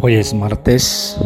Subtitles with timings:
[0.00, 1.16] Hoy es martes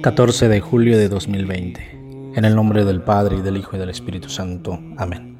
[0.00, 2.32] 14 de julio de 2020.
[2.34, 4.80] En el nombre del Padre y del Hijo y del Espíritu Santo.
[4.96, 5.36] Amén.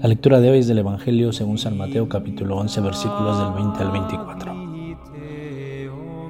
[0.00, 3.82] La lectura de hoy es del Evangelio según San Mateo capítulo 11 versículos del 20
[3.82, 4.54] al 24.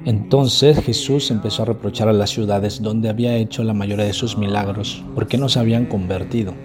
[0.05, 4.35] Entonces Jesús empezó a reprochar a las ciudades donde había hecho la mayoría de sus
[4.35, 6.55] milagros porque no se habían convertido.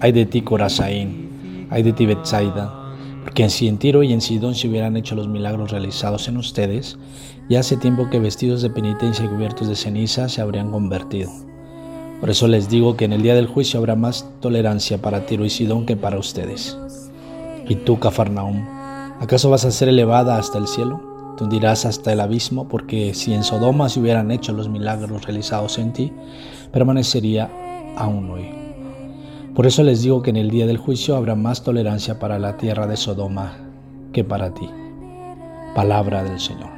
[0.00, 2.81] Ay de ti Corazaín, ay de ti Betsaida
[3.32, 6.98] porque si en Tiro y en Sidón se hubieran hecho los milagros realizados en ustedes,
[7.48, 11.30] ya hace tiempo que vestidos de penitencia y cubiertos de ceniza se habrían convertido.
[12.20, 15.46] Por eso les digo que en el día del juicio habrá más tolerancia para Tiro
[15.46, 16.76] y Sidón que para ustedes.
[17.66, 18.66] ¿Y tú, Cafarnaum,
[19.18, 21.34] acaso vas a ser elevada hasta el cielo?
[21.38, 25.78] Tú dirás hasta el abismo, porque si en Sodoma se hubieran hecho los milagros realizados
[25.78, 26.12] en ti,
[26.70, 27.50] permanecería
[27.96, 28.61] aún hoy.
[29.54, 32.56] Por eso les digo que en el día del juicio habrá más tolerancia para la
[32.56, 33.52] tierra de Sodoma
[34.12, 34.68] que para ti.
[35.74, 36.70] Palabra del Señor.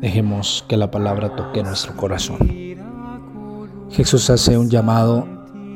[0.00, 2.38] Dejemos que la palabra toque nuestro corazón.
[3.90, 5.26] Jesús hace un llamado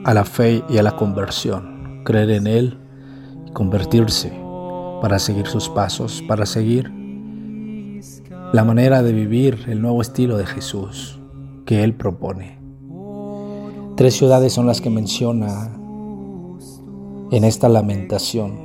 [0.04, 2.78] a la fe y a la conversión, creer en Él
[3.46, 4.32] y convertirse
[5.02, 6.90] para seguir sus pasos, para seguir
[8.54, 11.20] la manera de vivir el nuevo estilo de Jesús
[11.66, 12.59] que Él propone.
[14.00, 15.68] Tres ciudades son las que menciona
[17.30, 18.58] en esta lamentación.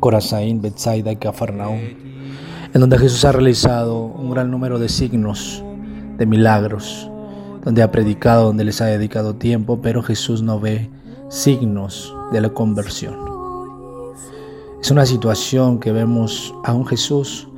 [0.00, 1.80] Corazaín, Bethsaida y Cafarnaúm,
[2.72, 5.62] en donde Jesús ha realizado un gran número de signos,
[6.16, 7.10] de milagros,
[7.62, 10.88] donde ha predicado, donde les ha dedicado tiempo, pero Jesús no ve
[11.28, 13.16] signos de la conversión.
[14.80, 17.48] Es una situación que vemos a un Jesús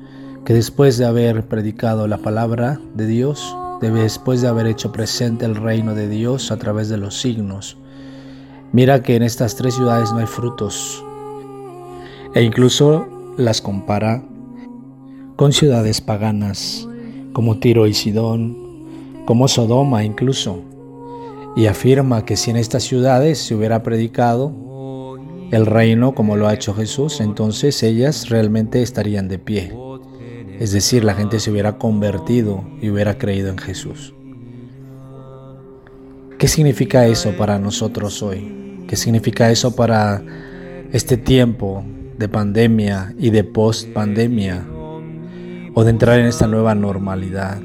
[0.45, 3.57] que después de haber predicado la palabra de Dios,
[3.91, 7.77] después de haber hecho presente el reino de Dios a través de los signos.
[8.73, 11.05] Mira que en estas tres ciudades no hay frutos
[12.35, 14.23] e incluso las compara
[15.37, 16.89] con ciudades paganas
[17.33, 18.57] como Tiro y Sidón,
[19.27, 20.63] como Sodoma incluso,
[21.57, 24.53] y afirma que si en estas ciudades se hubiera predicado
[25.51, 29.73] el reino como lo ha hecho Jesús, entonces ellas realmente estarían de pie.
[30.63, 34.15] Es decir, la gente se hubiera convertido y hubiera creído en Jesús.
[36.39, 38.85] ¿Qué significa eso para nosotros hoy?
[38.87, 40.23] ¿Qué significa eso para
[40.93, 41.83] este tiempo
[42.17, 44.65] de pandemia y de post pandemia?
[45.75, 47.61] ¿O de entrar en esta nueva normalidad?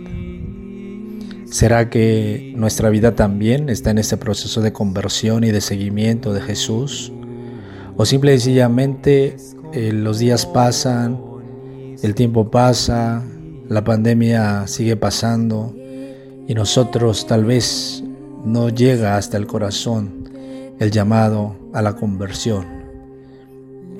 [1.45, 6.41] ¿Será que nuestra vida también está en este proceso de conversión y de seguimiento de
[6.41, 7.11] Jesús?
[7.95, 9.37] ¿O simple y sencillamente
[9.71, 11.27] eh, los días pasan
[12.03, 13.23] el tiempo pasa,
[13.69, 15.73] la pandemia sigue pasando
[16.47, 18.03] y nosotros tal vez
[18.45, 20.29] no llega hasta el corazón
[20.79, 22.65] el llamado a la conversión.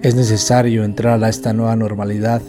[0.04, 2.42] Es necesario entrar a esta nueva normalidad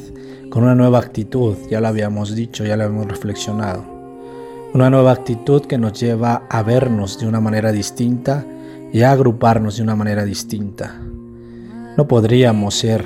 [0.50, 3.84] con una nueva actitud, ya lo habíamos dicho, ya lo habíamos reflexionado.
[4.75, 8.44] Una nueva actitud que nos lleva a vernos de una manera distinta
[8.92, 11.00] y a agruparnos de una manera distinta.
[11.97, 13.03] No podríamos ser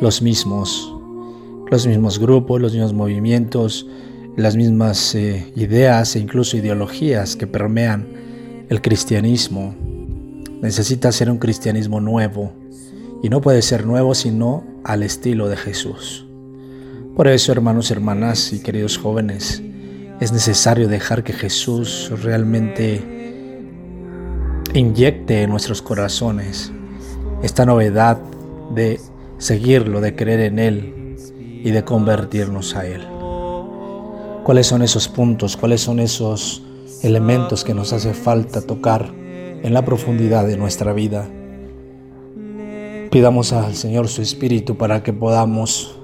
[0.00, 0.95] los mismos
[1.70, 3.86] los mismos grupos, los mismos movimientos,
[4.36, 8.06] las mismas eh, ideas e incluso ideologías que permean
[8.68, 9.74] el cristianismo.
[10.62, 12.52] Necesita ser un cristianismo nuevo
[13.22, 16.26] y no puede ser nuevo sino al estilo de Jesús.
[17.16, 19.62] Por eso, hermanos, hermanas y queridos jóvenes,
[20.20, 23.02] es necesario dejar que Jesús realmente
[24.74, 26.72] inyecte en nuestros corazones
[27.42, 28.18] esta novedad
[28.74, 29.00] de
[29.38, 31.05] seguirlo, de creer en Él,
[31.66, 33.04] y de convertirnos a Él.
[34.44, 35.56] ¿Cuáles son esos puntos?
[35.56, 36.62] ¿Cuáles son esos
[37.02, 41.28] elementos que nos hace falta tocar en la profundidad de nuestra vida?
[43.10, 45.98] Pidamos al Señor su Espíritu para que podamos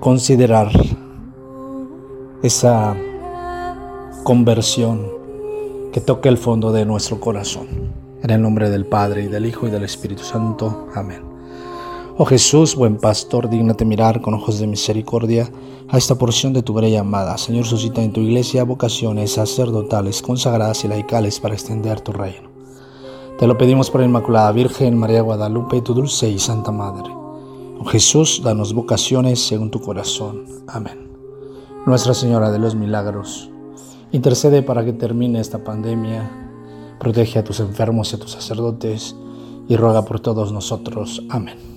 [0.00, 0.70] considerar
[2.42, 2.96] esa
[4.24, 5.06] conversión
[5.92, 7.92] que toque el fondo de nuestro corazón.
[8.22, 10.88] En el nombre del Padre y del Hijo y del Espíritu Santo.
[10.94, 11.31] Amén.
[12.18, 15.50] Oh Jesús, buen pastor, dígnate mirar con ojos de misericordia
[15.88, 17.38] a esta porción de tu grey amada.
[17.38, 22.50] Señor, suscita en tu iglesia vocaciones sacerdotales, consagradas y laicales para extender tu reino.
[23.38, 27.10] Te lo pedimos por la Inmaculada Virgen María Guadalupe, tu dulce y santa Madre.
[27.80, 30.44] Oh Jesús, danos vocaciones según tu corazón.
[30.66, 31.10] Amén.
[31.86, 33.50] Nuestra Señora de los Milagros,
[34.12, 36.30] intercede para que termine esta pandemia,
[37.00, 39.16] protege a tus enfermos y a tus sacerdotes,
[39.66, 41.22] y ruega por todos nosotros.
[41.30, 41.71] Amén.